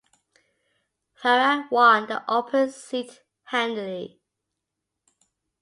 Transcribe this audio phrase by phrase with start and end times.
[1.15, 4.19] Farrah won the open seat handily.